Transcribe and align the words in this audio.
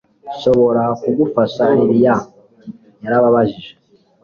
nshobora 0.35 0.81
kugufasha? 1.01 1.63
lilian 1.77 2.21
yarabajije 3.03 3.71